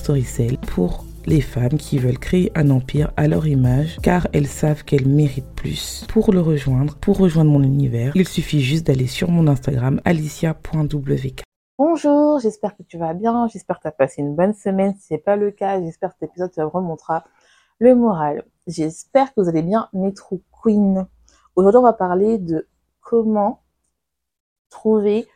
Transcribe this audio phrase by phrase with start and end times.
[0.00, 4.82] Storycell pour les femmes qui veulent créer un empire à leur image car elles savent
[4.82, 6.06] qu'elles méritent plus.
[6.08, 11.42] Pour le rejoindre, pour rejoindre mon univers, il suffit juste d'aller sur mon Instagram alicia.wk.
[11.78, 14.94] Bonjour, j'espère que tu vas bien, j'espère que tu as passé une bonne semaine.
[14.94, 17.24] Si ce n'est pas le cas, j'espère que cet épisode te remontera
[17.78, 18.44] le moral.
[18.66, 20.14] J'espère que vous allez bien, mes
[20.62, 21.06] queen.
[21.56, 22.66] Aujourd'hui, on va parler de
[23.02, 23.62] comment
[24.70, 25.28] trouver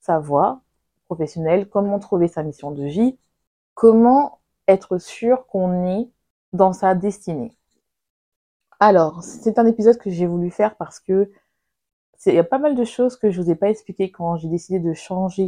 [0.00, 0.62] sa voie
[1.04, 3.18] professionnelle, comment trouver sa mission de vie,
[3.78, 6.10] comment être sûr qu'on est
[6.52, 7.56] dans sa destinée.
[8.80, 11.30] Alors, c'est un épisode que j'ai voulu faire parce que
[12.26, 14.48] il y a pas mal de choses que je vous ai pas expliquées quand j'ai
[14.48, 15.46] décidé de changer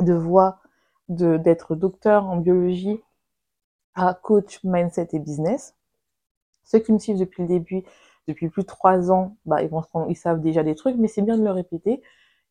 [0.00, 0.60] de voie,
[1.10, 2.98] d'être docteur en biologie
[3.94, 5.76] à coach mindset et business.
[6.64, 7.82] Ceux qui me suivent depuis le début,
[8.26, 11.20] depuis plus de trois ans, bah, ils, vont, ils savent déjà des trucs, mais c'est
[11.20, 12.00] bien de le répéter.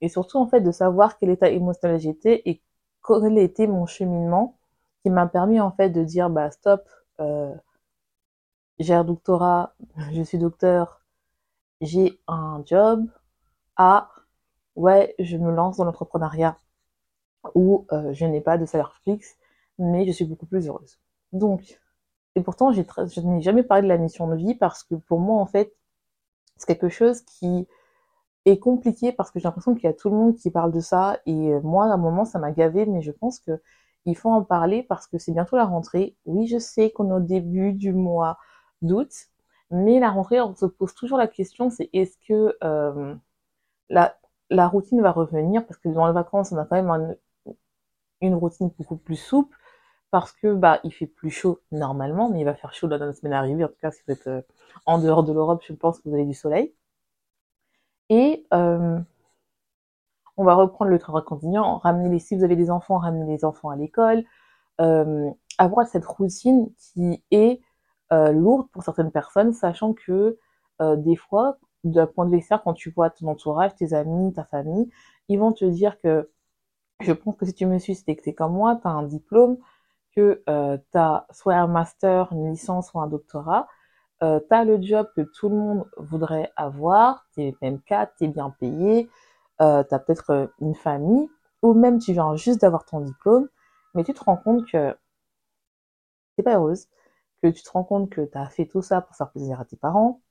[0.02, 2.61] Et surtout, en fait, de savoir quel état émotionnel j'étais et
[3.02, 4.59] quel était mon cheminement
[5.03, 6.87] qui m'a permis en fait de dire bah stop,
[7.19, 7.53] euh,
[8.79, 9.75] j'ai un doctorat,
[10.13, 11.01] je suis docteur,
[11.81, 13.05] j'ai un job,
[13.77, 14.09] à
[14.75, 16.57] ouais, je me lance dans l'entrepreneuriat
[17.55, 19.37] où euh, je n'ai pas de salaire fixe,
[19.79, 20.99] mais je suis beaucoup plus heureuse.
[21.33, 21.79] Donc,
[22.35, 22.81] et pourtant, je
[23.21, 25.75] n'ai jamais parlé de la mission de vie parce que pour moi, en fait,
[26.57, 27.67] c'est quelque chose qui
[28.45, 30.80] est compliqué parce que j'ai l'impression qu'il y a tout le monde qui parle de
[30.80, 33.61] ça et euh, moi, à un moment, ça m'a gavé, mais je pense que
[34.05, 36.15] il faut en parler parce que c'est bientôt la rentrée.
[36.25, 38.37] Oui, je sais qu'on est au début du mois
[38.81, 39.11] d'août,
[39.71, 43.15] mais la rentrée, on se pose toujours la question, c'est est-ce que euh,
[43.89, 45.65] la, routine va revenir?
[45.65, 47.15] Parce que dans les vacances, on a quand même
[48.21, 49.58] une routine beaucoup plus souple
[50.11, 53.13] parce que bah il fait plus chaud normalement, mais il va faire chaud dans la
[53.13, 53.63] semaine arrivée.
[53.65, 54.42] En tout cas, si vous êtes euh,
[54.86, 56.73] en dehors de l'Europe, je pense que vous avez du soleil.
[58.09, 58.99] Et euh,
[60.38, 63.45] on va reprendre le travail continuant, ramener les, si vous avez des enfants, ramener les
[63.45, 64.23] enfants à l'école,
[64.82, 67.61] euh, avoir cette routine qui est
[68.11, 70.38] euh, lourde pour certaines personnes, sachant que
[70.82, 74.33] euh, des fois, d'un point de vue extérieur, quand tu vois ton entourage, tes amis,
[74.33, 74.89] ta famille,
[75.30, 76.30] ils vont te dire que,
[77.02, 79.04] je pense que si tu me suis, c'est que t'es comme moi, tu as un
[79.04, 79.58] diplôme,
[80.16, 83.67] que euh, tu as soit un master, une licence ou un doctorat,
[84.23, 88.26] euh, tu as le job que tout le monde voudrait avoir, tu es PM4, tu
[88.26, 89.10] es bien payé,
[89.61, 91.30] euh, tu as peut-être euh, une famille,
[91.61, 93.49] ou même tu viens juste d'avoir ton diplôme,
[93.93, 94.95] mais tu te rends compte que
[96.36, 96.87] t'es pas heureuse,
[97.41, 99.65] que tu te rends compte que tu as fait tout ça pour faire plaisir à
[99.65, 100.21] tes parents,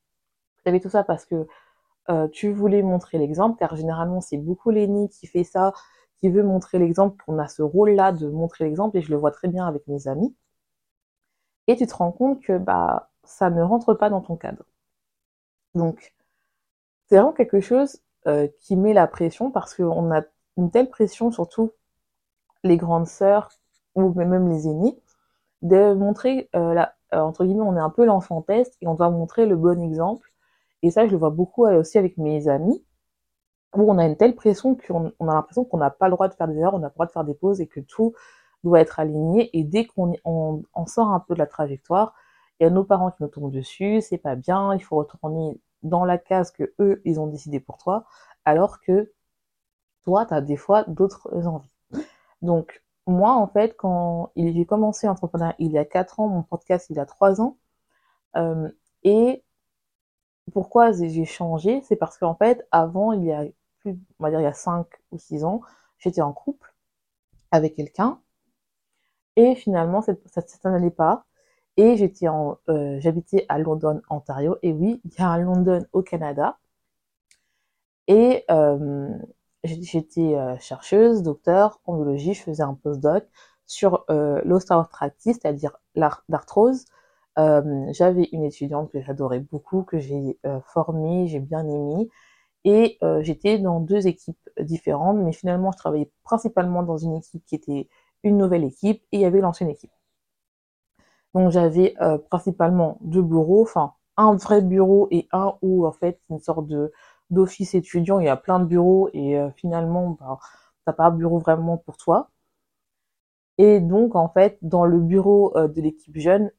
[0.65, 1.47] tu as fait tout ça parce que
[2.11, 5.72] euh, tu voulais montrer l'exemple, car généralement c'est beaucoup l'aîné qui fait ça,
[6.21, 9.31] qui veut montrer l'exemple, qu'on a ce rôle-là de montrer l'exemple, et je le vois
[9.32, 10.34] très bien avec mes amis.
[11.66, 14.65] Et tu te rends compte que bah ça ne rentre pas dans ton cadre.
[15.75, 16.15] Donc,
[17.09, 20.22] c'est vraiment quelque chose euh, qui met la pression parce qu'on a
[20.56, 21.72] une telle pression, surtout
[22.65, 23.50] les grandes sœurs
[23.94, 24.97] ou même les aînés,
[25.62, 28.94] de montrer, euh, la, euh, entre guillemets, on est un peu l'enfant test et on
[28.94, 30.32] doit montrer le bon exemple.
[30.82, 32.84] Et ça, je le vois beaucoup aussi avec mes amis,
[33.75, 36.28] où on a une telle pression qu'on on a l'impression qu'on n'a pas le droit
[36.28, 37.81] de faire des erreurs, on n'a pas le droit de faire des pauses et que
[37.81, 38.15] tout
[38.65, 39.50] doit être aligné.
[39.59, 42.15] Et dès qu'on on, on sort un peu de la trajectoire,
[42.61, 45.61] il y a nos parents qui nous tombent dessus, c'est pas bien, il faut retourner
[45.82, 48.04] dans la case que eux, ils ont décidé pour toi,
[48.44, 49.12] alors que
[50.04, 51.70] toi, tu as des fois d'autres envies.
[52.43, 56.88] Donc, moi, en fait, quand j'ai commencé entrepreneur il y a 4 ans, mon podcast
[56.90, 57.58] il y a 3 ans,
[58.37, 58.70] euh,
[59.05, 59.44] et
[60.52, 63.44] pourquoi j'ai changé, c'est parce qu'en fait, avant, il y a
[63.81, 65.61] plus, on va dire, il y a 5 ou 6 ans,
[65.99, 66.75] j'étais en couple
[67.50, 68.20] avec quelqu'un,
[69.37, 71.25] et finalement, ça, ça n'allait pas,
[71.77, 74.57] et j'étais en, euh, j'habitais à London, Ontario.
[74.63, 76.59] Et oui, il y a un London au Canada.
[78.09, 79.09] Et euh,
[79.65, 82.35] j'étais euh, chercheuse, docteur en biologie.
[82.35, 83.25] Je faisais un postdoc
[83.67, 86.85] sur euh, l'ostéoarthritis, c'est-à-dire l'arthrose.
[87.39, 92.09] Euh, j'avais une étudiante que j'adorais beaucoup, que j'ai euh, formée, j'ai bien aimée.
[92.65, 97.57] Et j'étais dans deux équipes différentes, mais finalement, je travaillais principalement dans une équipe qui
[97.57, 97.89] était
[98.23, 99.91] une nouvelle équipe et il y avait l'ancienne équipe.
[101.34, 106.20] Donc j'avais euh, principalement deux bureaux, enfin un vrai bureau et un où en fait
[106.31, 106.93] une sorte de
[107.31, 110.38] d'office étudiant, il y a plein de bureaux et euh, finalement bah,
[110.84, 112.31] t'as pas un bureau vraiment pour toi.
[113.58, 116.50] Et donc en fait dans le bureau euh, de l'équipe jeune,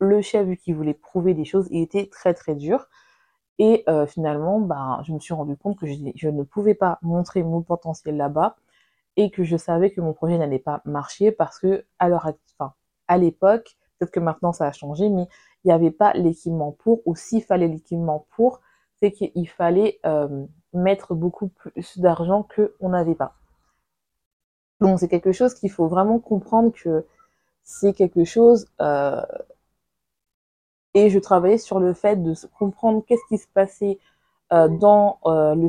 [0.00, 2.86] le chef vu qu'il voulait prouver des choses, il était très très dur.
[3.58, 7.62] Et finalement, bah, je me suis rendu compte que je, ne pouvais pas montrer mon
[7.62, 8.56] potentiel là-bas
[9.16, 12.74] et que je savais que mon projet n'allait pas marcher parce que à l'heure, enfin,
[13.08, 15.26] à l'époque, peut-être que maintenant ça a changé, mais
[15.64, 18.60] il n'y avait pas l'équipement pour, ou s'il fallait l'équipement pour,
[19.00, 23.34] c'est qu'il fallait euh, mettre beaucoup plus d'argent qu'on n'avait pas.
[24.80, 27.06] Donc c'est quelque chose qu'il faut vraiment comprendre que
[27.62, 29.22] c'est quelque chose euh,
[30.94, 33.98] et je travaillais sur le fait de comprendre qu'est-ce qui se passait
[34.52, 35.68] euh, dans, le,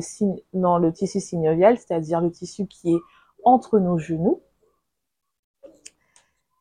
[0.54, 3.00] dans le tissu synovial, c'est-à-dire le tissu qui est
[3.44, 4.40] entre nos genoux.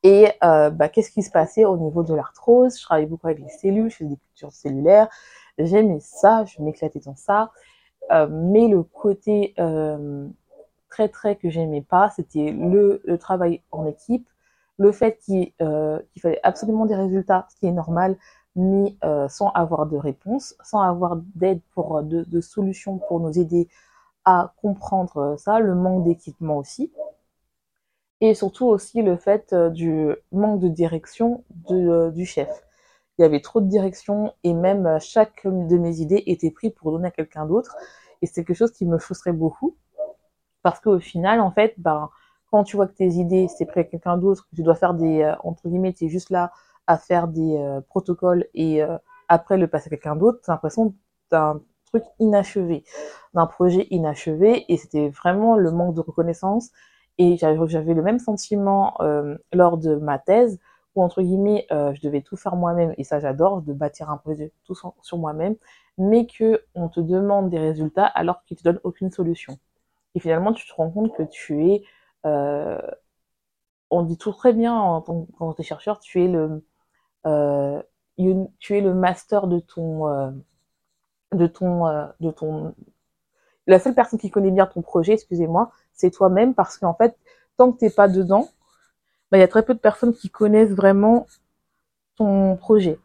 [0.08, 2.78] Et euh, bah, qu'est-ce qui se passait au niveau de l'arthrose?
[2.78, 5.10] Je travaillais beaucoup avec les cellules, je faisais des cultures cellulaires.
[5.58, 7.52] J'aimais ça, je m'éclatais dans ça.
[8.14, 10.26] Euh, mais le côté euh,
[10.90, 14.30] très très que j'aimais pas, c'était le, travail en équipe,
[14.78, 15.52] le fait qu'il
[16.22, 18.16] fallait absolument des résultats, ce qui est normal,
[18.56, 18.96] mais
[19.28, 23.68] sans avoir de réponse, sans avoir d'aide pour de, de, solutions pour nous aider
[24.24, 26.94] à comprendre ça, le manque d'équipement aussi,
[28.22, 32.50] et surtout aussi le fait euh, du manque de direction de, euh, du chef.
[33.18, 36.70] Il y avait trop de direction et même euh, chaque de mes idées était pris
[36.72, 37.76] pour donner à quelqu'un d'autre,
[38.22, 39.76] et c'est quelque chose qui me frustrait beaucoup,
[40.64, 42.10] parce qu'au final, en fait, ben,
[42.52, 44.94] quand tu vois que tes idées, c'est pris à quelqu'un d'autre, que tu dois faire
[44.94, 46.52] des, entre guillemets, tu es juste là
[46.88, 48.82] à faire des protocoles et
[49.28, 50.96] après le passer à quelqu'un d'autre, t'as l'impression
[51.30, 52.86] d'un truc inachevé,
[53.34, 56.72] d'un projet inachevé et c'était vraiment le manque de reconnaissance
[57.18, 60.60] et j'avais le même sentiment euh, lors de ma thèse
[60.96, 64.18] où entre guillemets euh, je devais tout faire moi-même et ça j'adore de bâtir un
[64.18, 65.56] projet tout sur, moi-même
[65.98, 69.58] mais que on te demande des résultats alors qu'ils te donnent aucune solution
[70.16, 71.84] et finalement tu te rends compte que tu es
[72.26, 72.80] euh,
[73.90, 76.64] on dit tout très bien en quand tu es chercheur tu es le
[78.60, 80.34] tu es le master de ton,
[81.34, 82.74] de ton.
[83.68, 87.16] La seule personne qui connaît bien ton projet, excusez-moi, c'est toi-même parce qu'en fait,
[87.58, 88.48] tant que t'es pas dedans,
[89.32, 91.28] bah, il y a très peu de personnes qui connaissent vraiment
[92.16, 93.00] ton projet.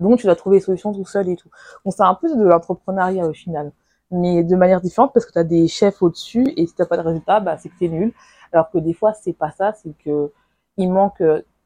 [0.00, 1.48] Donc, tu dois trouver des solutions tout seul et tout.
[1.84, 3.72] Donc, c'est un peu de l'entrepreneuriat au final.
[4.10, 6.96] Mais de manière différente parce que tu as des chefs au-dessus et si t'as pas
[6.96, 8.12] de résultat, bah, c'est que t'es nul.
[8.52, 10.32] Alors que des fois, c'est pas ça, c'est que
[10.76, 11.22] il manque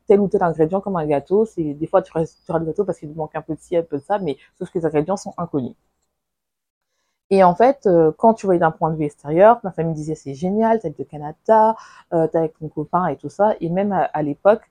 [0.07, 1.47] tel ou tel ingrédient comme un gâteau.
[1.57, 3.99] Des fois tu resteras le gâteau parce qu'il manque un peu de ci, un peu
[3.99, 5.75] de ça, mais sauf que les ingrédients sont inconnus.
[7.31, 10.17] Et en fait, euh, quand tu voyais d'un point de vue extérieur, ma famille disait
[10.17, 11.77] c'est génial, t'es avec le Canada,
[12.13, 13.55] euh, t'es avec ton copain et tout ça.
[13.61, 14.63] Et même à, l'époque,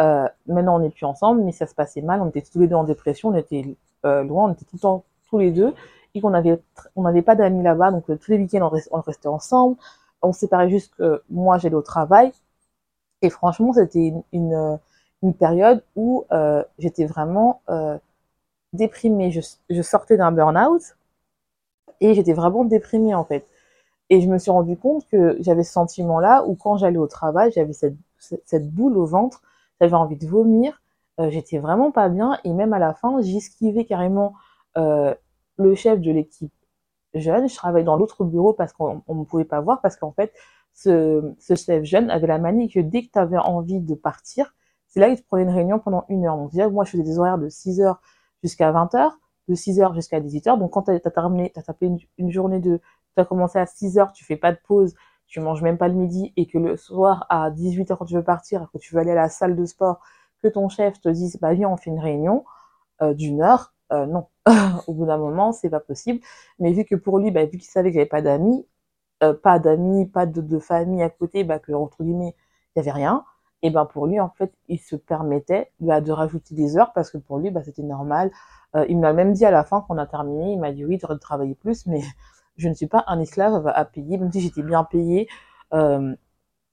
[0.00, 2.20] euh, maintenant on n'est plus ensemble, mais ça se passait mal.
[2.22, 4.80] On était tous les deux en dépression, on était euh, loin, on était tout le
[4.80, 5.74] temps tous les deux,
[6.14, 6.60] et qu'on avait
[6.96, 9.76] on n'avait pas d'amis là-bas, donc tous les week-ends on, restait, ensemble.
[10.22, 12.32] On séparait juste que moi j'allais au travail,
[13.22, 14.78] et franchement, c'était une,
[15.22, 17.98] une, période où euh, j'étais vraiment euh,
[18.72, 19.30] déprimée.
[19.30, 19.40] Je,
[19.70, 20.82] je sortais d'un burn-out
[22.00, 23.46] et j'étais vraiment déprimée en fait.
[24.10, 27.52] Et je me suis rendu compte que j'avais ce sentiment-là où quand j'allais au travail,
[27.52, 29.42] j'avais cette, cette, boule au ventre,
[29.80, 30.82] j'avais envie de vomir,
[31.20, 34.34] euh, j'étais vraiment pas bien et même à la fin, j'esquivais carrément
[34.76, 35.14] euh,
[35.56, 36.52] le chef de l'équipe
[37.14, 37.48] jeune.
[37.48, 40.32] Je travaillais dans l'autre bureau parce qu'on ne pouvait pas voir parce qu'en fait,
[40.74, 44.54] ce, ce chef jeune avait la manie que dès que tu avais envie de partir,
[44.88, 46.36] c'est là qu'il te prenait une réunion pendant une heure.
[46.36, 48.00] Donc, moi, je faisais des horaires de 6 heures
[48.44, 50.58] jusqu'à 20 heures, de 6 heures jusqu'à 18 heures.
[50.58, 52.80] Donc, quand tu as, terminé, tu as tapé une, une, journée de,
[53.16, 54.94] tu as commencé à 6 heures, tu fais pas de pause,
[55.26, 58.14] tu manges même pas le midi et que le soir à 18 heures quand tu
[58.14, 60.00] veux partir, que tu veux aller à la salle de sport,
[60.42, 62.44] que ton chef te dise, bah, viens, on fait une réunion,
[63.02, 64.28] euh, d'une heure, euh, non.
[64.86, 66.20] Au bout d'un moment, c'est pas possible.
[66.58, 68.66] Mais vu que pour lui, bah, vu qu'il savait que j'avais pas d'amis,
[69.22, 72.34] euh, pas d'amis, pas de, de, famille à côté, bah, que entre guillemets,
[72.76, 73.24] il y avait rien.
[73.64, 77.10] Et ben pour lui, en fait, il se permettait bah, de rajouter des heures parce
[77.10, 78.30] que pour lui, bah, c'était normal.
[78.76, 80.98] Euh, il m'a même dit à la fin qu'on a terminé, il m'a dit oui,
[80.98, 82.02] tu aurais travailler plus, mais
[82.58, 85.28] je ne suis pas un esclave à payer, même si j'étais bien payée,
[85.72, 86.14] euh,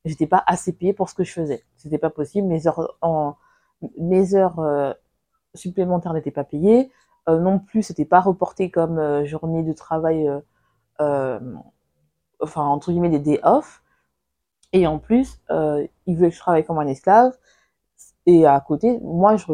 [0.04, 1.64] j'étais pas assez payée pour ce que je faisais.
[1.78, 2.46] C'était pas possible.
[2.48, 4.94] Mes heures euh,
[5.56, 6.92] supplémentaires n'étaient pas payées.
[7.30, 10.30] Euh, non plus, c'était pas reporté comme journée de travail
[12.40, 13.82] enfin entre guillemets des day off
[14.74, 17.38] et en plus euh, il veut que je travaille comme un esclave
[18.26, 19.46] et à côté moi je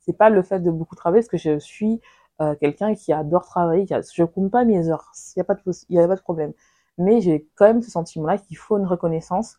[0.00, 2.00] c'est pas le fait de beaucoup travailler parce que je suis
[2.40, 5.44] euh, quelqu'un qui adore travailler qui a, je compte pas mes heures il y a
[5.44, 6.52] pas de y a pas de problème
[6.98, 9.58] mais j'ai quand même ce sentiment là qu'il faut une reconnaissance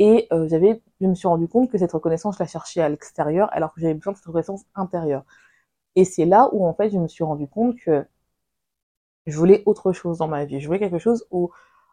[0.00, 2.88] Et euh, j'avais, je me suis rendu compte que cette reconnaissance, je la cherchais à
[2.90, 5.24] l'extérieur, alors que j'avais besoin de cette reconnaissance intérieure.
[5.96, 8.06] Et c'est là où, en fait, je me suis rendu compte que
[9.26, 10.60] je voulais autre chose dans ma vie.
[10.60, 11.50] Je voulais quelque chose où,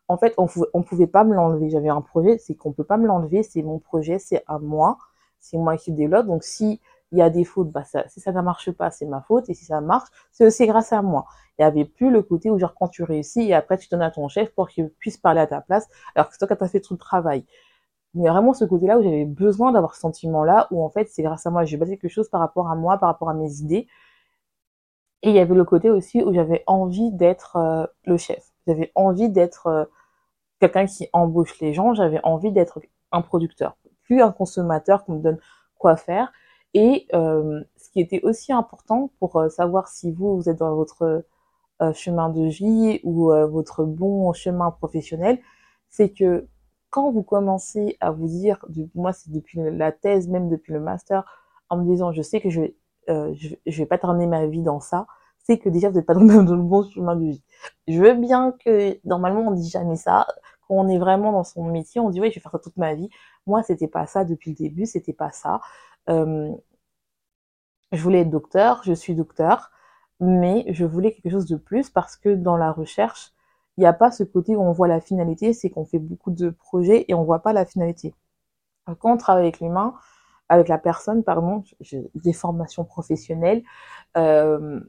[0.08, 1.70] en fait, on, on pouvait pas me l'enlever.
[1.70, 4.98] J'avais un projet, c'est qu'on peut pas me l'enlever, c'est mon projet, c'est à moi,
[5.40, 6.28] c'est moi qui le développe.
[6.28, 9.06] Donc, si il y a des fautes, bah ça, si ça ne marche pas, c'est
[9.06, 11.26] ma faute, et si ça marche, c'est aussi grâce à moi.
[11.58, 14.02] Il n'y avait plus le côté où genre quand tu réussis et après tu donnes
[14.02, 16.68] à ton chef pour qu'il puisse parler à ta place, alors que toi qui as
[16.68, 17.46] fait tout le travail.
[18.14, 21.46] Mais vraiment ce côté-là où j'avais besoin d'avoir ce sentiment-là, où en fait c'est grâce
[21.46, 23.88] à moi, j'ai bâti quelque chose par rapport à moi, par rapport à mes idées.
[25.24, 28.52] Et il y avait le côté aussi où j'avais envie d'être euh, le chef.
[28.68, 29.86] J'avais envie d'être euh,
[30.60, 32.80] quelqu'un qui embauche les gens, j'avais envie d'être
[33.12, 35.40] un producteur, plus un consommateur qui me donne
[35.78, 36.32] quoi faire.
[36.74, 40.76] Et euh, ce qui était aussi important pour euh, savoir si vous, vous êtes dans
[40.76, 41.26] votre
[41.82, 45.40] euh, chemin de vie ou votre bon chemin professionnel,
[45.90, 46.48] c'est que
[46.90, 51.24] quand vous commencez à vous dire, moi c'est depuis la thèse, même depuis le master,
[51.70, 52.76] en me disant je sais que je vais,
[53.08, 55.06] je, je, vais pas terminer ma vie dans ça,
[55.48, 57.44] c'est que déjà vous n'êtes pas dans le, bon chemin de vie.
[57.88, 60.28] Je veux bien que normalement on dit jamais ça.
[60.68, 62.78] Quand on est vraiment dans son métier, on dit oui je vais faire ça toute
[62.78, 63.10] ma vie.
[63.48, 65.62] Moi c'était pas ça depuis le début, c'était pas ça.
[66.10, 66.52] Euh,
[67.92, 69.72] je voulais être docteur, je suis docteur,
[70.20, 73.34] mais je voulais quelque chose de plus parce que dans la recherche,
[73.78, 76.32] il n'y a pas ce côté où on voit la finalité, c'est qu'on fait beaucoup
[76.32, 78.14] de projets et on voit pas la finalité.
[79.00, 79.94] Quand on travaille avec l'humain,
[80.50, 81.64] avec la personne, pardon,
[82.16, 83.64] des formations professionnelles,
[84.18, 84.80] euh,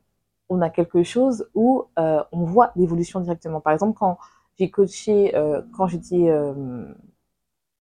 [0.49, 3.61] on a quelque chose où euh, on voit l'évolution directement.
[3.61, 4.19] Par exemple, quand
[4.59, 6.93] j'ai coaché, euh, quand j'étais euh,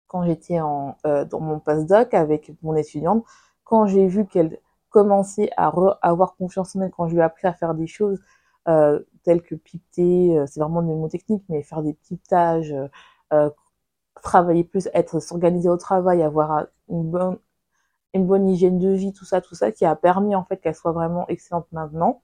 [0.06, 3.24] quand j'étais en euh, dans mon postdoc avec mon étudiante,
[3.64, 4.58] quand j'ai vu qu'elle
[4.90, 8.20] commençait à avoir confiance en elle, quand je lui ai appris à faire des choses
[8.68, 12.74] euh, telles que pipeter, euh, c'est vraiment des mots techniques, mais faire des pipetages,
[14.22, 17.38] travailler plus, être s'organiser au travail, avoir une bonne
[18.14, 20.74] une bonne hygiène de vie, tout ça, tout ça, qui a permis en fait qu'elle
[20.74, 22.22] soit vraiment excellente maintenant.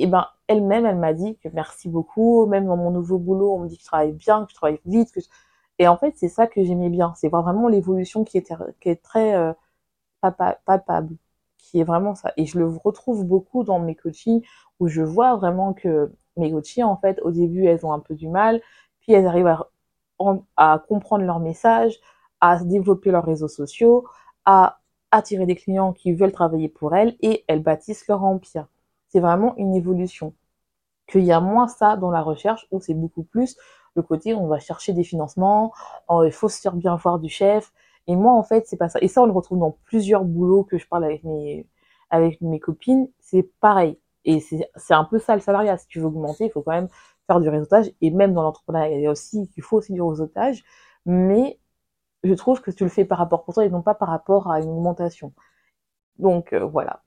[0.00, 2.46] Et ben elle-même, elle m'a dit que merci beaucoup.
[2.46, 4.80] Même dans mon nouveau boulot, on me dit que je travaille bien, que je travaille
[4.86, 5.12] vite.
[5.78, 7.12] Et en fait, c'est ça que j'aimais bien.
[7.16, 9.52] C'est vraiment l'évolution qui est très euh,
[10.20, 11.16] palpable
[11.60, 12.32] qui est vraiment ça.
[12.36, 14.42] Et je le retrouve beaucoup dans mes coachings
[14.80, 18.14] où je vois vraiment que mes coachings, en fait, au début, elles ont un peu
[18.14, 18.60] du mal,
[19.00, 19.68] puis elles arrivent à,
[20.56, 21.98] à comprendre leur message,
[22.40, 24.06] à développer leurs réseaux sociaux,
[24.44, 24.78] à
[25.10, 28.66] attirer des clients qui veulent travailler pour elles et elles bâtissent leur empire.
[29.10, 30.34] C'est vraiment une évolution.
[31.06, 33.56] Qu'il y a moins ça dans la recherche où c'est beaucoup plus
[33.96, 35.72] le côté on va chercher des financements,
[36.08, 37.72] oh, il faut se faire bien voir du chef,
[38.06, 38.98] et moi, en fait, c'est pas ça.
[39.02, 41.66] Et ça, on le retrouve dans plusieurs boulots que je parle avec mes,
[42.10, 43.08] avec mes copines.
[43.20, 43.98] C'est pareil.
[44.24, 45.78] Et c'est un peu ça le salariat.
[45.78, 46.88] Si tu veux augmenter, il faut quand même
[47.28, 47.92] faire du réseautage.
[48.00, 50.64] Et même dans l'entrepreneuriat, il aussi, il faut aussi du réseautage.
[51.06, 51.60] Mais
[52.24, 54.50] je trouve que tu le fais par rapport pour toi et non pas par rapport
[54.50, 55.32] à une augmentation.
[56.18, 57.02] Donc, euh, voilà.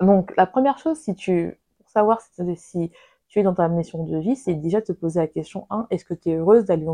[0.00, 2.92] Donc, la première chose, si tu, pour savoir si,
[3.28, 6.04] tu es dans ta mission de vie, c'est déjà te poser la question 1, est-ce
[6.04, 6.86] que tu es heureuse d'aller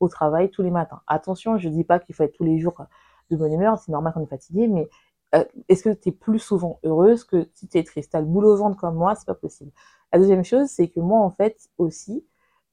[0.00, 1.00] au travail tous les matins?
[1.06, 2.86] Attention, je dis pas qu'il faut être tous les jours
[3.30, 4.88] de bonne humeur, c'est normal qu'on est fatigué, mais
[5.34, 8.12] euh, est-ce que tu es plus souvent heureuse que si tu es triste?
[8.12, 9.72] T'as le boulot comme moi, c'est pas possible.
[10.12, 12.24] La deuxième chose, c'est que moi, en fait, aussi,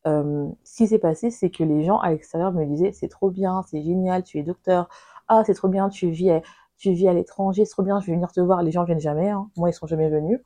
[0.08, 3.30] euh, ce qui s'est passé, c'est que les gens à l'extérieur me disaient c'est trop
[3.32, 4.90] bien, c'est génial, tu es docteur,
[5.28, 6.32] ah c'est trop bien, tu vis
[6.80, 8.64] tu vis à l'étranger, c'est trop bien, je vais venir te voir.
[8.64, 9.50] Les gens viennent jamais, hein.
[9.58, 10.40] moi ils sont jamais venus.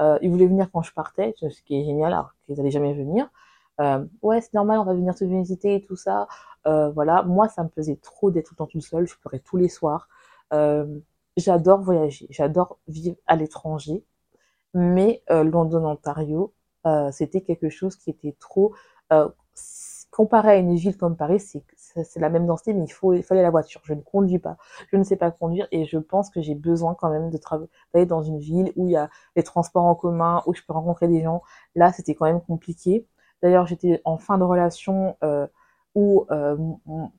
[0.00, 2.94] Euh, ils voulaient venir quand je partais, ce qui est génial, alors qu'ils allaient jamais
[2.94, 3.30] venir
[3.80, 6.28] euh, ouais c'est normal on va venir te visiter et tout ça
[6.66, 9.40] euh, voilà moi ça me faisait trop d'être tout le temps toute seule je pleurais
[9.40, 10.08] tous les soirs
[11.36, 14.04] j'adore voyager j'adore vivre à l'étranger
[14.74, 16.52] mais London Ontario
[17.10, 18.74] c'était quelque chose qui était trop
[20.12, 21.64] comparé à une ville comme Paris c'est
[22.02, 23.80] c'est la même densité, mais il faut, il fallait la voiture.
[23.84, 24.56] Je ne conduis pas,
[24.90, 28.06] je ne sais pas conduire, et je pense que j'ai besoin quand même de travailler
[28.06, 31.08] dans une ville où il y a les transports en commun, où je peux rencontrer
[31.08, 31.42] des gens.
[31.74, 33.06] Là, c'était quand même compliqué.
[33.42, 35.46] D'ailleurs, j'étais en fin de relation euh,
[35.94, 37.10] où, euh, où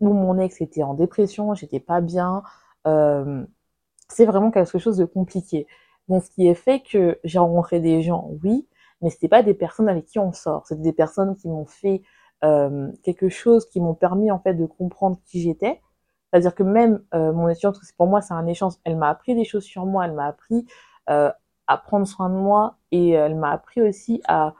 [0.00, 2.42] mon ex était en dépression, j'étais pas bien.
[2.86, 3.44] Euh,
[4.08, 5.66] c'est vraiment quelque chose de compliqué.
[6.08, 8.68] Donc, ce qui est fait que j'ai rencontré des gens, oui,
[9.02, 10.66] mais c'était pas des personnes avec qui on sort.
[10.66, 12.02] C'était des personnes qui m'ont fait
[12.44, 15.80] euh, quelque chose, qui m'ont permis en fait de comprendre qui j'étais.
[16.30, 19.44] C'est-à-dire que même euh, mon étudiante, pour moi c'est un échange, elle m'a appris des
[19.44, 20.66] choses sur moi, elle m'a appris
[21.08, 21.30] euh,
[21.66, 24.54] à prendre soin de moi et elle m'a appris aussi à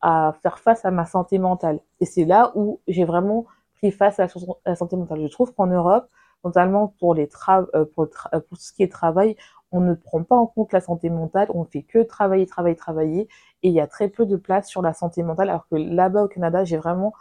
[0.00, 1.80] à faire face à ma santé mentale.
[2.00, 4.26] Et c'est là où j'ai vraiment pris face à
[4.64, 5.20] la, santé mentale.
[5.22, 6.08] Je trouve qu'en Europe,
[6.44, 9.36] notamment pour les euh, pour tout ce qui est travail,
[9.72, 13.22] on ne prend pas en compte la santé mentale, on fait que travailler, travailler, travailler,
[13.62, 16.24] et il y a très peu de place sur la santé mentale, alors que là-bas
[16.24, 17.12] au Canada, j'ai vraiment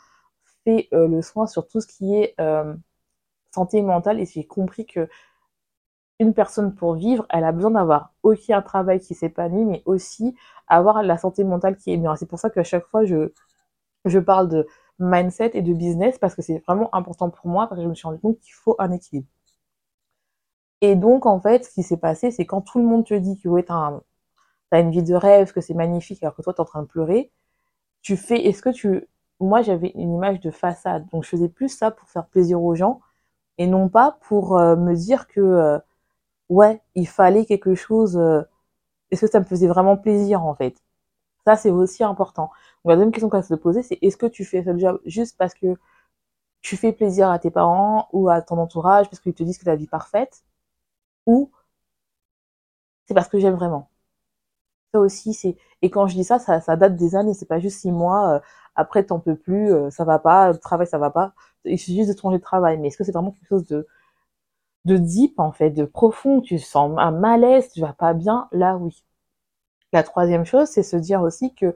[0.65, 2.35] fait euh, le soin sur tout ce qui est
[3.51, 5.09] santé mentale et j'ai compris que
[6.19, 10.35] une personne pour vivre, elle a besoin d'avoir aussi un travail qui s'épanouit, mais aussi
[10.67, 12.15] avoir la santé mentale qui est bien.
[12.17, 13.31] C'est pour ça qu'à chaque fois, je,
[14.05, 14.67] je parle de
[14.99, 17.95] mindset et de business parce que c'est vraiment important pour moi parce que je me
[17.95, 19.27] suis rendu compte qu'il faut un équilibre.
[20.85, 23.39] Et donc, en fait, ce qui s'est passé, c'est quand tout le monde te dit
[23.39, 23.99] que ouais, t'as
[24.71, 26.87] as une vie de rêve, que c'est magnifique, alors que toi, t'es en train de
[26.87, 27.31] pleurer,
[28.01, 29.07] tu fais, est-ce que tu,
[29.39, 31.07] moi, j'avais une image de façade.
[31.11, 33.01] Donc, je faisais plus ça pour faire plaisir aux gens
[33.57, 35.79] et non pas pour euh, me dire que, euh,
[36.49, 38.43] ouais, il fallait quelque chose, euh,
[39.11, 40.77] est-ce que ça me faisait vraiment plaisir, en fait?
[41.45, 42.45] Ça, c'est aussi important.
[42.85, 45.01] Donc, la deuxième question qu'on va se poser, c'est est-ce que tu fais ce job
[45.05, 45.75] juste parce que
[46.61, 49.65] tu fais plaisir à tes parents ou à ton entourage parce qu'ils te disent que
[49.67, 50.43] la vie parfaite?
[51.25, 51.51] Ou
[53.07, 53.89] c'est parce que j'aime vraiment.
[54.93, 57.33] Ça aussi, c'est et quand je dis ça, ça, date des années.
[57.33, 58.35] C'est pas juste six mois.
[58.35, 58.39] Euh,
[58.75, 61.33] après, t'en peux plus, euh, ça va pas, le travail, ça va pas.
[61.65, 62.77] Il suffit juste de changer de travail.
[62.77, 63.87] Mais est-ce que c'est vraiment quelque chose de
[64.85, 66.41] de deep en fait, de profond?
[66.41, 68.47] Tu sens un malaise, tu vas pas bien?
[68.51, 69.03] Là, oui.
[69.93, 71.75] La troisième chose, c'est se dire aussi que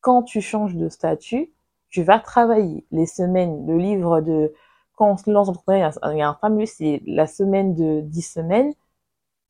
[0.00, 1.52] quand tu changes de statut,
[1.90, 4.52] tu vas travailler les semaines, le livre de
[4.96, 8.22] quand on se lance entrepreneur, il y a un fameux, c'est la semaine de 10
[8.22, 8.72] semaines.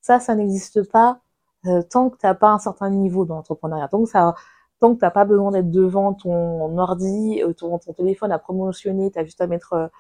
[0.01, 1.21] Ça, ça n'existe pas
[1.67, 3.89] euh, tant que tu n'as pas un certain niveau dans l'entrepreneuriat.
[3.89, 4.35] Tant que ça,
[4.81, 9.25] tant que pas besoin d'être devant ton ordi, euh, ton, téléphone à promotionner, tu as
[9.25, 9.91] juste à mettre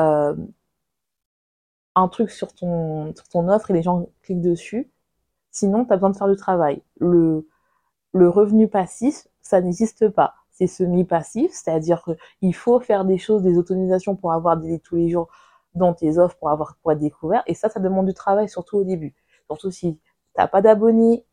[0.00, 0.36] euh,
[1.94, 3.12] un truc sur ton,
[3.48, 4.90] offre et les gens cliquent dessus.
[5.50, 6.82] Sinon, tu as besoin de faire du travail.
[7.00, 7.44] Le
[8.14, 10.34] revenu passif, ça n'existe pas
[10.66, 15.28] semi-passif, c'est-à-dire qu'il faut faire des choses, des autorisations pour avoir des tous les jours
[15.74, 17.42] dans tes offres pour avoir être découvert.
[17.46, 19.14] Et ça, ça demande du travail, surtout au début.
[19.46, 19.98] Surtout si
[20.34, 21.24] t'as pas d'abonnés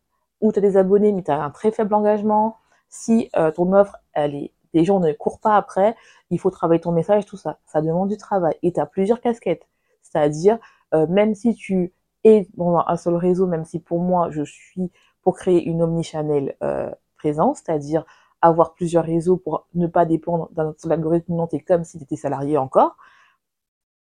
[0.41, 2.57] ou tu as des abonnés mais tu as un très faible engagement.
[2.89, 5.95] Si euh, ton offre, les gens ne courent pas après,
[6.29, 7.59] il faut travailler ton message, tout ça.
[7.65, 8.55] Ça demande du travail.
[8.63, 9.67] Et tu as plusieurs casquettes.
[10.01, 10.57] C'est-à-dire,
[10.93, 11.93] euh, même si tu
[12.23, 16.55] es dans un seul réseau, même si pour moi, je suis pour créer une omnichannel
[16.63, 18.05] euh, présence, c'est-à-dire
[18.41, 22.57] avoir plusieurs réseaux pour ne pas dépendre d'un algorithme monté comme si tu étais salarié
[22.57, 22.97] encore.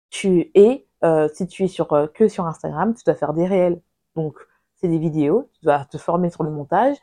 [0.09, 3.45] Tu es, euh, si tu es sur, euh, que sur Instagram, tu dois faire des
[3.47, 3.81] réels.
[4.15, 4.37] Donc,
[4.75, 6.97] c'est des vidéos, tu dois te former sur le montage.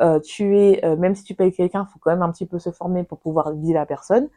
[0.00, 2.46] Euh, tu es, euh, même si tu payes quelqu'un, il faut quand même un petit
[2.46, 4.28] peu se former pour pouvoir viser la personne.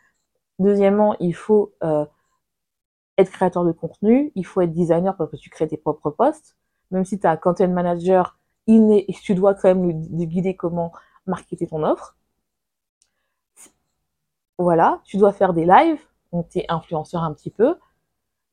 [0.60, 2.06] Deuxièmement, il faut euh,
[3.18, 6.58] être créateur de contenu, il faut être designer parce que tu crées tes propres posts.
[6.92, 10.92] Même si tu as un content manager inné, tu dois quand même lui guider comment
[11.26, 12.18] marketer ton offre.
[14.60, 16.02] Voilà, tu dois faire des lives,
[16.34, 17.76] donc tu es influenceur un petit peu.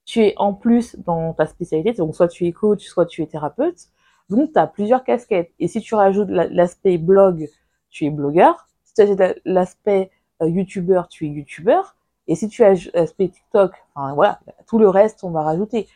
[0.04, 3.26] Tu es en plus dans ta spécialité, donc soit tu es coach, soit tu es
[3.26, 3.88] thérapeute.
[4.30, 5.50] Donc tu as plusieurs casquettes.
[5.58, 7.48] Et si tu rajoutes l'aspect blog,
[7.90, 8.68] tu es blogueur.
[8.84, 11.96] Si tu ajoutes l'aspect euh, youtubeur, tu es youtubeur.
[12.28, 14.38] Et si tu as l'aspect TikTok, enfin voilà,
[14.68, 15.88] tout le reste, on va rajouter.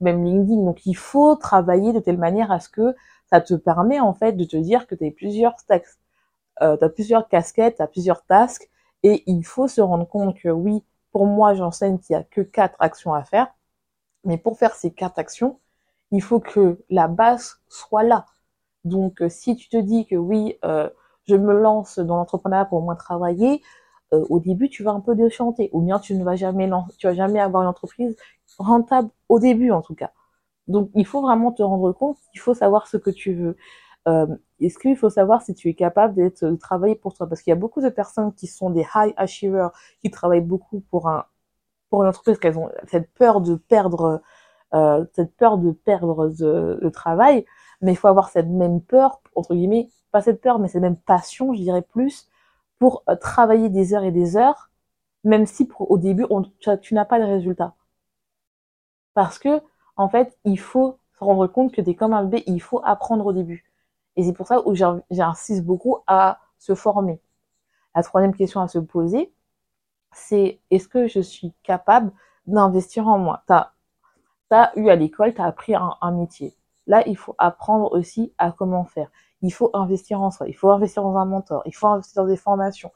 [0.00, 0.62] Même LinkedIn.
[0.62, 2.94] Donc il faut travailler de telle manière à ce que
[3.30, 5.86] ça te permet en fait de te dire que tu as plusieurs stacks,
[6.62, 8.70] euh, tu as plusieurs casquettes, tu as plusieurs tasks
[9.06, 12.40] et il faut se rendre compte que oui, pour moi, j'enseigne qu'il n'y a que
[12.40, 13.46] quatre actions à faire.
[14.24, 15.60] Mais pour faire ces quatre actions,
[16.10, 18.26] il faut que la base soit là.
[18.84, 20.90] Donc, euh, si tu te dis que oui, euh,
[21.28, 23.62] je me lance dans l'entrepreneuriat pour au moins travailler,
[24.12, 25.70] euh, au début, tu vas un peu déchanter.
[25.72, 28.16] Ou bien tu ne vas jamais, vas jamais avoir une entreprise
[28.58, 30.10] rentable au début, en tout cas.
[30.66, 33.56] Donc, il faut vraiment te rendre compte il faut savoir ce que tu veux.
[34.08, 34.26] Euh,
[34.60, 37.28] est-ce qu'il faut savoir si tu es capable d'être de travailler pour toi?
[37.28, 40.80] Parce qu'il y a beaucoup de personnes qui sont des high achievers, qui travaillent beaucoup
[40.90, 41.26] pour un
[41.90, 44.22] pour une entreprise, qu'elles ont cette peur de perdre
[44.74, 47.46] euh, cette peur de perdre le travail,
[47.80, 50.96] mais il faut avoir cette même peur entre guillemets, pas cette peur, mais cette même
[50.96, 52.28] passion, je dirais plus,
[52.78, 54.70] pour euh, travailler des heures et des heures,
[55.24, 56.26] même si au début
[56.82, 57.74] tu, n'as pas de résultat.
[59.14, 59.60] Parce que
[59.96, 62.80] en fait, il faut se rendre compte que tu es comme un bébé, il faut
[62.84, 63.65] apprendre au début.
[64.16, 67.20] Et c'est pour ça où j'insiste beaucoup à se former.
[67.94, 69.32] La troisième question à se poser,
[70.12, 72.12] c'est est-ce que je suis capable
[72.46, 73.42] d'investir en moi?
[73.46, 73.52] Tu
[74.54, 76.54] as, eu à l'école, tu as appris un, métier.
[76.86, 79.10] Là, il faut apprendre aussi à comment faire.
[79.42, 82.28] Il faut investir en soi, il faut investir dans un mentor, il faut investir dans
[82.28, 82.92] des formations.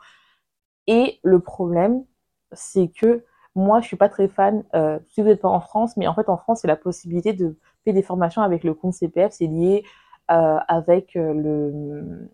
[0.87, 2.05] Et le problème,
[2.53, 5.97] c'est que moi, je suis pas très fan, euh, si vous n'êtes pas en France,
[5.97, 8.95] mais en fait, en France, c'est la possibilité de faire des formations avec le compte
[8.95, 9.33] CPF.
[9.33, 9.85] C'est lié
[10.31, 12.31] avec euh, le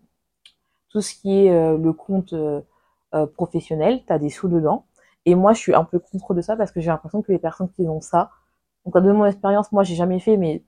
[0.89, 2.33] tout ce qui est euh, le compte
[3.35, 4.85] professionnel, tu as des sous dedans.
[5.25, 7.39] Et moi, je suis un peu contre de ça parce que j'ai l'impression que les
[7.39, 8.31] personnes qui ont ça,
[8.85, 10.63] donc de mon expérience, moi, j'ai jamais fait, mais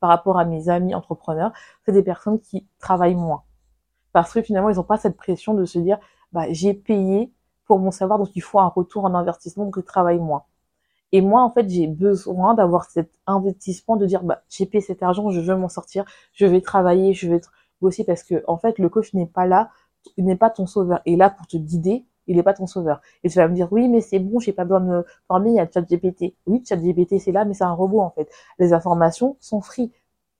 [0.00, 1.52] par rapport à mes amis entrepreneurs,
[1.84, 3.42] c'est des personnes qui travaillent moins.
[4.12, 5.98] Parce que finalement, ils n'ont pas cette pression de se dire,
[6.32, 7.32] bah, j'ai payé
[7.66, 10.44] pour mon savoir, donc il faut un retour en investissement, donc je travaille moins.
[11.12, 15.02] Et moi, en fait, j'ai besoin d'avoir cet investissement de dire, bah, j'ai payé cet
[15.02, 17.40] argent, je veux m'en sortir, je vais travailler, je vais
[17.80, 19.70] bosser parce que, en fait, le coach n'est pas là,
[20.16, 21.00] il n'est pas ton sauveur.
[21.06, 23.00] Il est là pour te guider, il n'est pas ton sauveur.
[23.24, 25.50] Et tu vas me dire, oui, mais c'est bon, j'ai pas besoin de me former,
[25.50, 26.34] il y a ChatGPT.
[26.46, 28.30] Oui, ChatGPT, c'est là, mais c'est un robot, en fait.
[28.58, 29.92] Les informations sont free.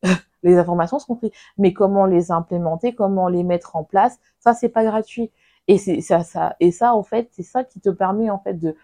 [0.43, 1.33] les informations sont free.
[1.59, 5.31] Mais comment les implémenter, comment les mettre en place, ça, c'est pas gratuit.
[5.69, 8.55] Et c'est ça, ça, et ça, en fait, c'est ça qui te permet, en fait,
[8.55, 8.77] de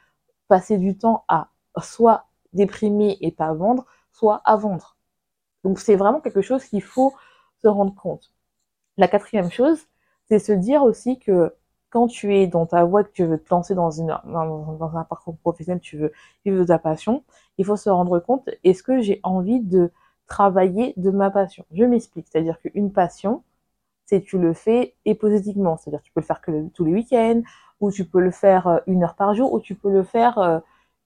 [0.49, 1.49] passer du temps à
[1.83, 4.97] soit déprimer et pas vendre, soit à vendre.
[5.65, 7.15] Donc c'est vraiment quelque chose qu'il faut
[7.63, 8.33] se rendre compte.
[8.97, 9.81] La quatrième chose,
[10.29, 11.55] c'est se dire aussi que
[11.91, 15.81] quand tu es dans ta voie, que tu veux te lancer dans, un parcours professionnel,
[15.81, 16.13] tu veux
[16.45, 17.25] vivre de ta passion,
[17.59, 19.91] il faut se rendre compte, est-ce que j'ai envie de
[20.27, 21.65] travailler de ma passion?
[21.73, 23.45] Je m'explique, c'est-à-dire qu'une passion,
[24.05, 27.43] c'est tu le fais et positivement, c'est-à-dire tu peux le faire que tous les week-ends,
[27.81, 30.39] ou tu peux le faire euh, une heure par jour, ou tu peux le faire
[30.39, 30.61] euh,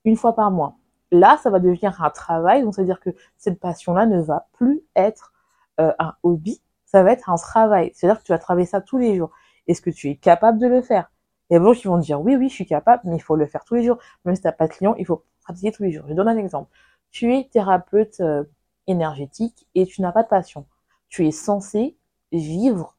[0.05, 0.77] une fois par mois.
[1.13, 5.33] Là, ça va devenir un travail, donc c'est-à-dire que cette passion-là ne va plus être
[5.81, 7.91] euh, un hobby, ça va être un travail.
[7.95, 9.31] C'est-à-dire que tu vas travailler ça tous les jours.
[9.67, 11.11] Est-ce que tu es capable de le faire?
[11.51, 13.37] Il y a gens qui vont dire oui, oui, je suis capable, mais il faut
[13.37, 13.99] le faire tous les jours.
[14.25, 16.05] Même si tu n'as pas de client, il faut pratiquer tous les jours.
[16.09, 16.71] Je donne un exemple.
[17.11, 18.45] Tu es thérapeute euh,
[18.87, 20.67] énergétique et tu n'as pas de passion.
[21.09, 21.97] Tu es censé
[22.33, 22.97] vivre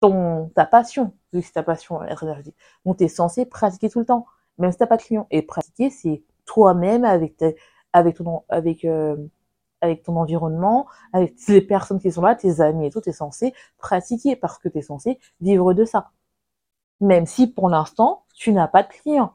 [0.00, 2.56] ton, ta passion, vu que c'est ta passion énergétique.
[2.84, 4.26] Donc, tu es censé pratiquer tout le temps
[4.58, 5.26] même si t'as pas de client.
[5.30, 7.36] Et pratiquer, c'est toi-même avec
[7.92, 9.16] avec ton, avec, euh,
[9.80, 13.54] avec ton environnement, avec les personnes qui sont là, tes amis et tout, t'es censé
[13.78, 16.10] pratiquer parce que t'es censé vivre de ça.
[17.00, 19.32] Même si pour l'instant, tu n'as pas de client.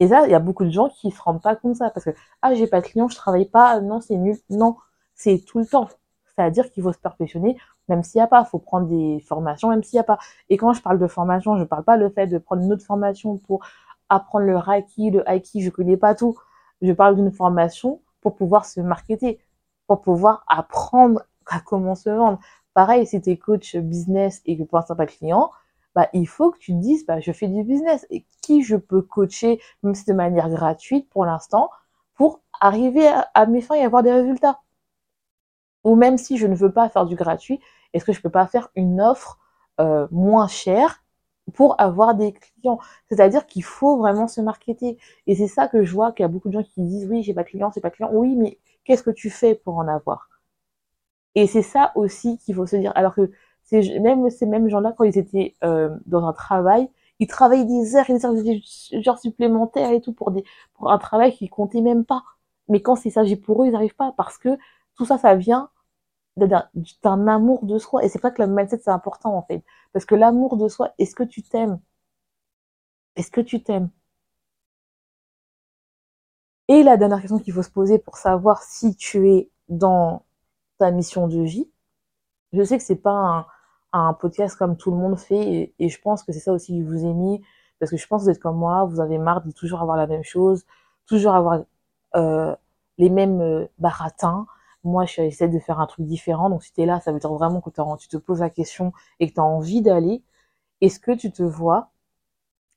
[0.00, 1.90] Et ça, il y a beaucoup de gens qui se rendent pas compte de ça
[1.90, 2.10] parce que,
[2.42, 4.36] ah, j'ai pas de client, je travaille pas, non, c'est nul.
[4.50, 4.76] Non,
[5.14, 5.88] c'est tout le temps.
[6.26, 7.56] C'est-à-dire qu'il faut se perfectionner,
[7.88, 10.18] même s'il n'y a pas, faut prendre des formations, même s'il n'y a pas.
[10.50, 12.84] Et quand je parle de formation, je parle pas le fait de prendre une autre
[12.84, 13.60] formation pour
[14.08, 16.38] apprendre le Reiki, le Aiki, je connais pas tout.
[16.82, 19.40] Je parle d'une formation pour pouvoir se marketer,
[19.86, 22.38] pour pouvoir apprendre à comment se vendre.
[22.74, 25.50] Pareil, si tu es coach business et que pour l'instant pas client,
[25.94, 28.76] bah, il faut que tu te dises, bah, je fais du business et qui je
[28.76, 31.70] peux coacher, même si de manière gratuite pour l'instant,
[32.14, 34.60] pour arriver à, mes fins et avoir des résultats?
[35.84, 37.60] Ou même si je ne veux pas faire du gratuit,
[37.92, 39.38] est-ce que je peux pas faire une offre
[39.80, 41.02] euh, moins chère
[41.54, 42.78] pour avoir des clients.
[43.08, 44.98] C'est-à-dire qu'il faut vraiment se marketer.
[45.26, 47.22] Et c'est ça que je vois qu'il y a beaucoup de gens qui disent oui,
[47.22, 48.10] j'ai pas de clients, c'est pas de clients.
[48.12, 50.28] Oui, mais qu'est-ce que tu fais pour en avoir?
[51.34, 52.92] Et c'est ça aussi qu'il faut se dire.
[52.94, 53.30] Alors que
[54.00, 56.88] même ces mêmes gens-là, quand ils étaient euh, dans un travail,
[57.20, 58.62] ils travaillaient des heures des heures, des
[59.20, 60.32] supplémentaires et tout pour
[60.90, 62.22] un travail qui comptait même pas.
[62.68, 64.50] Mais quand il s'agit pour eux, ils n'arrivent pas parce que
[64.96, 65.70] tout ça, ça vient
[66.36, 68.04] d'un amour de soi.
[68.04, 69.64] Et c'est pas que le mindset, c'est important, en fait.
[69.92, 71.80] Parce que l'amour de soi, est-ce que tu t'aimes?
[73.16, 73.90] Est-ce que tu t'aimes?
[76.68, 80.24] Et la dernière question qu'il faut se poser pour savoir si tu es dans
[80.78, 81.70] ta mission de vie,
[82.52, 83.46] je sais que c'est pas
[83.92, 86.82] un, podcast comme tout le monde fait, et, je pense que c'est ça aussi qui
[86.82, 87.42] vous ai mis,
[87.80, 89.96] parce que je pense que vous êtes comme moi, vous avez marre de toujours avoir
[89.96, 90.64] la même chose,
[91.06, 91.62] toujours avoir
[92.16, 92.54] euh,
[92.98, 94.46] les mêmes euh, baratins,
[94.84, 96.50] moi, j'essaie de faire un truc différent.
[96.50, 98.92] Donc, si tu es là, ça veut dire vraiment que tu te poses la question
[99.20, 100.22] et que tu as envie d'aller.
[100.82, 101.90] Est-ce que tu te vois?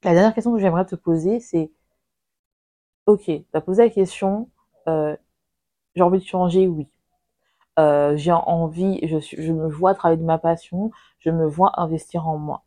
[0.04, 1.72] La dernière question que j'aimerais te poser, c'est
[3.06, 4.50] Ok, tu as posé la question,
[4.88, 5.16] euh,
[5.96, 6.88] j'ai envie de changer, oui.
[7.80, 12.28] Euh, j'ai envie, je, je me vois travailler de ma passion, je me vois investir
[12.28, 12.64] en moi.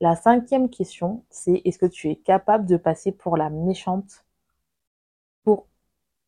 [0.00, 4.24] La cinquième question, c'est est-ce que tu es capable de passer pour la méchante?
[5.44, 5.66] Pour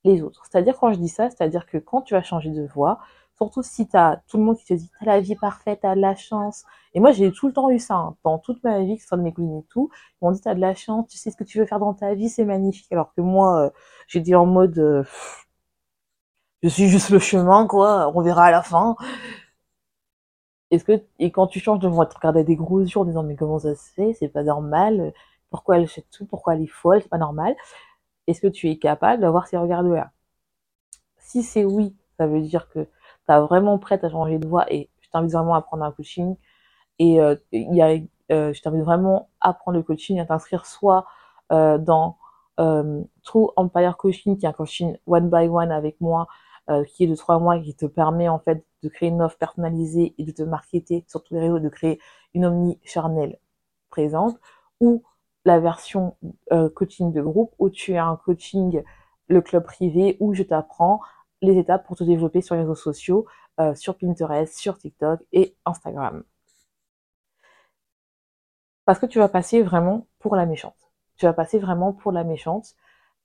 [0.04, 0.44] les autres.
[0.50, 2.98] C'est-à-dire quand je dis ça, c'est-à-dire que quand tu vas changer de voie,
[3.36, 5.94] surtout si tu as tout le monde qui te dit t'as la vie parfaite, t'as
[5.94, 6.64] de la chance.
[6.94, 8.16] Et moi j'ai tout le temps eu ça hein.
[8.24, 9.90] dans toute ma vie, que ce soit de mes cousines et tout.
[10.20, 11.94] Ils m'ont dit t'as de la chance, tu sais ce que tu veux faire dans
[11.94, 12.90] ta vie, c'est magnifique.
[12.92, 13.70] Alors que moi euh,
[14.08, 15.04] j'ai dit en mode euh,
[16.62, 18.96] je suis juste le chemin quoi, on verra à la fin.
[20.70, 23.22] Est-ce que et quand tu changes de voie, tu regardes des gros yeux en disant
[23.22, 25.12] mais comment ça se fait, c'est pas normal.
[25.50, 27.54] Pourquoi elle fait tout, pourquoi elle est folle, c'est pas normal
[28.26, 30.12] est-ce que tu es capable d'avoir ces regards-là?
[31.18, 32.80] Si c'est oui, ça veut dire que
[33.26, 35.92] tu es vraiment prête à changer de voie et je t'invite vraiment à prendre un
[35.92, 36.36] coaching.
[36.98, 37.34] Et euh,
[38.30, 41.06] euh, je t'invite vraiment à prendre le coaching, à t'inscrire soit
[41.52, 42.16] euh, dans
[43.24, 46.28] True Empire Coaching, qui est un coaching one by one avec moi,
[46.86, 50.14] qui est de trois mois, qui te permet en fait de créer une offre personnalisée
[50.16, 51.98] et de te marketer sur tous les réseaux, de créer
[52.34, 53.38] une omni charnel
[53.90, 54.38] présente,
[54.80, 55.02] ou
[55.44, 56.16] la version
[56.52, 58.82] euh, coaching de groupe où tu as un coaching,
[59.28, 61.00] le club privé, où je t'apprends
[61.40, 63.26] les étapes pour te développer sur les réseaux sociaux,
[63.60, 66.24] euh, sur Pinterest, sur TikTok et Instagram.
[68.84, 70.76] Parce que tu vas passer vraiment pour la méchante.
[71.16, 72.74] Tu vas passer vraiment pour la méchante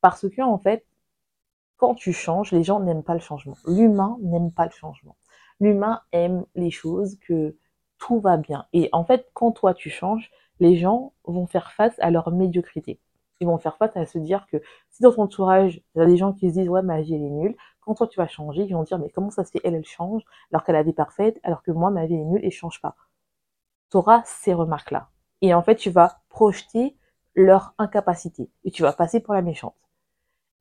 [0.02, 0.86] parce que, en fait,
[1.78, 3.58] quand tu changes, les gens n'aiment pas le changement.
[3.66, 5.16] L'humain n'aime pas le changement.
[5.60, 7.56] L'humain aime les choses que
[7.98, 8.68] tout va bien.
[8.74, 13.00] Et en fait, quand toi tu changes, les gens vont faire face à leur médiocrité.
[13.40, 14.58] Ils vont faire face à se dire que
[14.90, 17.16] si dans ton entourage, il y a des gens qui se disent ouais ma vie
[17.16, 19.52] elle est nulle, quand toi tu vas changer, ils vont dire mais comment ça se
[19.52, 19.62] fait?
[19.64, 22.44] Elle elle change alors qu'elle a des parfaite alors que moi ma vie est nulle
[22.44, 22.96] et change pas.
[23.92, 25.10] Tu auras ces remarques là.
[25.42, 26.98] Et en fait tu vas projeter
[27.36, 29.76] leur incapacité et tu vas passer pour la méchante.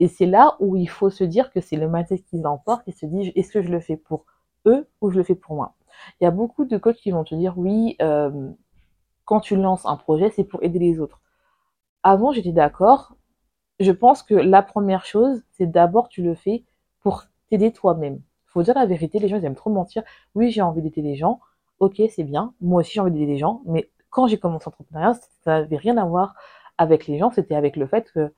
[0.00, 2.92] Et c'est là où il faut se dire que c'est le matin qui l'emporte et
[2.92, 4.26] se dit est-ce que je le fais pour
[4.66, 5.74] eux ou je le fais pour moi?
[6.20, 8.50] Il y a beaucoup de coachs qui vont te dire oui, euh,
[9.26, 11.20] quand tu lances un projet, c'est pour aider les autres.
[12.02, 13.16] Avant, j'étais d'accord.
[13.80, 16.64] Je pense que la première chose, c'est d'abord tu le fais
[17.00, 18.22] pour t'aider toi-même.
[18.46, 20.02] Faut dire la vérité, les gens ils aiment trop mentir.
[20.34, 21.40] Oui, j'ai envie d'aider les gens.
[21.80, 22.54] Ok, c'est bien.
[22.60, 23.62] Moi aussi, j'ai envie d'aider les gens.
[23.66, 26.34] Mais quand j'ai commencé l'entrepreneuriat, ça n'avait rien à voir
[26.78, 27.30] avec les gens.
[27.30, 28.32] C'était avec le fait que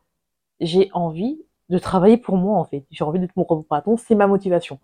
[0.61, 2.87] j'ai envie de travailler pour moi en fait.
[2.91, 4.81] J'ai envie d'être mon propre patron, c'est ma motivation.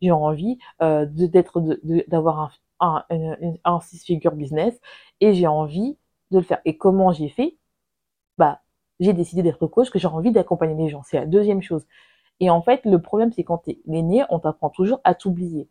[0.00, 1.60] J'ai envie euh, d'être,
[2.08, 2.52] d'avoir
[2.82, 4.80] un, un, un, six-figure business
[5.20, 5.98] et j'ai envie
[6.30, 6.60] de le faire.
[6.64, 7.56] Et comment j'ai fait?
[8.38, 8.60] Bah,
[9.00, 11.02] j'ai décidé d'être coach, que j'ai envie d'accompagner les gens.
[11.04, 11.86] C'est la deuxième chose.
[12.40, 15.68] Et en fait, le problème, c'est quand tu es né, on t'apprend toujours à t'oublier.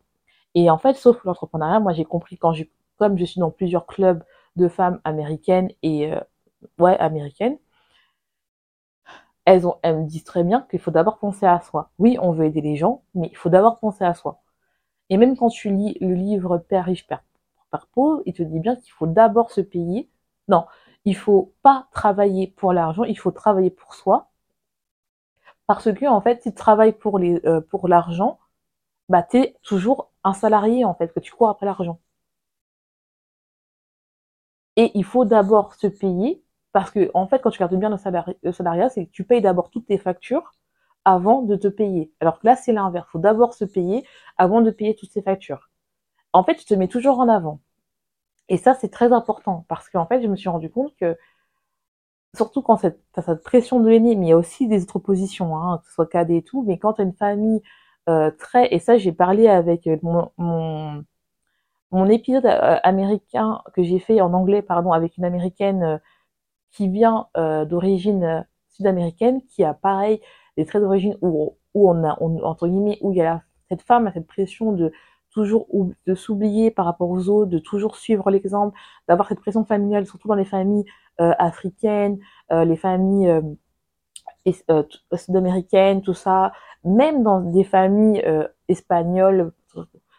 [0.54, 2.54] Et en fait, sauf l'entrepreneuriat, moi j'ai compris quand
[2.98, 4.22] comme je suis dans plusieurs clubs
[4.56, 6.20] de femmes américaines et euh,
[6.78, 7.58] ouais américaines,
[9.44, 11.90] elles, ont, elles me disent très bien qu'il faut d'abord penser à soi.
[11.98, 14.41] Oui, on veut aider les gens, mais il faut d'abord penser à soi.
[15.10, 17.22] Et même quand tu lis le livre Père riche, Père,
[17.70, 20.10] Père pauvre, il te dit bien qu'il faut d'abord se payer.
[20.48, 20.66] Non,
[21.04, 24.30] il faut pas travailler pour l'argent, il faut travailler pour soi.
[25.66, 28.38] Parce que, en fait, si tu travailles pour les, euh, pour l'argent,
[29.08, 32.00] bah, es toujours un salarié, en fait, que tu cours après l'argent.
[34.76, 38.52] Et il faut d'abord se payer parce que, en fait, quand tu regardes bien le,
[38.52, 40.52] salariat, c'est que tu payes d'abord toutes tes factures
[41.04, 42.12] avant de te payer.
[42.20, 43.06] Alors que là, c'est l'inverse.
[43.10, 44.06] Il faut d'abord se payer
[44.38, 45.70] avant de payer toutes tes factures.
[46.32, 47.60] En fait, tu te mets toujours en avant.
[48.48, 51.16] Et ça, c'est très important parce qu'en fait, je me suis rendu compte que,
[52.36, 54.98] surtout quand tu as cette pression de l'aîné, mais il y a aussi des autres
[54.98, 57.62] positions, hein, que ce soit cadet et tout, mais quand tu as une famille
[58.08, 58.72] euh, très...
[58.74, 61.04] Et ça, j'ai parlé avec mon, mon,
[61.90, 65.98] mon épisode euh, américain que j'ai fait en anglais, pardon, avec une américaine euh,
[66.72, 70.20] qui vient euh, d'origine euh, sud-américaine, qui a pareil
[70.56, 74.12] des traits d'origine où, on a, entre guillemets, où il y a cette femme a
[74.12, 74.92] cette pression de
[75.30, 79.64] toujours ou de s'oublier par rapport aux autres, de toujours suivre l'exemple, d'avoir cette pression
[79.64, 80.84] familiale, surtout dans les familles
[81.20, 82.18] euh, africaines,
[82.52, 83.30] euh, les familles
[84.68, 84.82] euh,
[85.16, 86.52] sud-américaines, tout ça,
[86.84, 88.22] même dans des familles
[88.68, 89.52] espagnoles,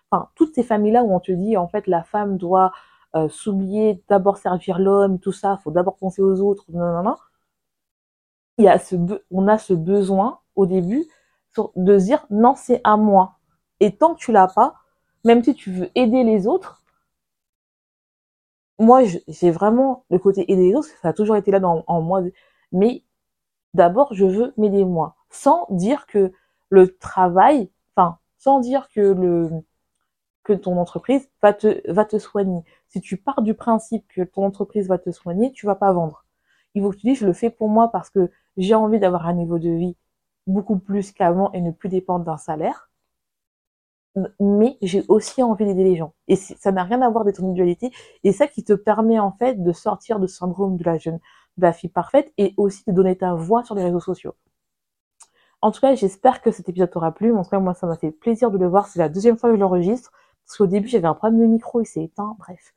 [0.10, 2.72] enfin toutes ces familles-là où on te dit en fait la femme doit
[3.15, 7.15] euh, s'oublier, d'abord servir l'homme, tout ça, faut d'abord penser aux autres, non, non, non.
[8.58, 8.96] Il y a ce,
[9.32, 11.06] on a ce besoin au début
[11.76, 13.38] de dire non, c'est à moi.
[13.80, 14.76] Et tant que tu l'as pas,
[15.24, 16.84] même si tu veux aider les autres,
[18.80, 22.02] moi, j'ai vraiment le côté aider les autres, ça a toujours été là dans, en
[22.02, 22.22] moi.
[22.72, 23.04] Mais
[23.74, 26.32] d'abord, je veux m'aider moi, sans dire que
[26.70, 29.50] le travail, enfin, sans dire que le
[30.44, 32.63] que ton entreprise va te va te soigner.
[32.89, 36.26] Si tu pars du principe que ton entreprise va te soigner, tu vas pas vendre.
[36.76, 39.28] Il faut que tu dis, je le fais pour moi parce que j'ai envie d'avoir
[39.28, 39.98] un niveau de vie
[40.48, 42.89] beaucoup plus qu'avant et ne plus dépendre d'un salaire.
[44.39, 46.13] Mais j'ai aussi envie d'aider les gens.
[46.28, 47.92] Et ça n'a rien à voir avec ton individualité.
[48.24, 51.20] Et ça qui te permet en fait de sortir de syndrome de la jeune,
[51.58, 54.36] de la fille parfaite et aussi de donner ta voix sur les réseaux sociaux.
[55.62, 57.34] En tout cas, j'espère que cet épisode t'aura plu.
[57.36, 58.88] En tout cas, moi, ça m'a fait plaisir de le voir.
[58.88, 60.12] C'est la deuxième fois que je l'enregistre.
[60.46, 62.74] Parce qu'au début, j'avais un problème de micro, il s'est éteint, bref.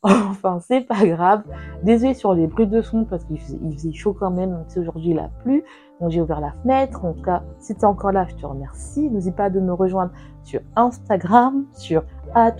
[0.02, 1.42] enfin, c'est pas grave.
[1.82, 5.18] Désolé sur les bruits de son parce qu'il faisait, chaud quand même, si aujourd'hui il
[5.18, 5.62] a plu.
[6.00, 7.04] Donc j'ai ouvert la fenêtre.
[7.04, 9.10] En tout cas, si tu es encore là, je te remercie.
[9.10, 12.02] N'oublie pas de me rejoindre sur Instagram, sur
[12.36, 12.50] euh,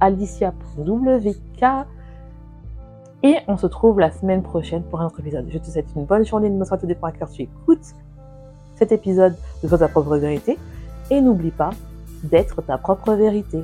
[0.00, 1.64] alicia.wk.
[3.22, 5.46] Et on se trouve la semaine prochaine pour un autre épisode.
[5.48, 7.94] Je te souhaite une bonne journée, une bonne soirée, tout dépend à cœur tu écoutes
[8.74, 10.58] cet épisode de ta propre vérité.
[11.10, 11.70] Et n'oublie pas
[12.24, 13.62] d'être ta propre vérité.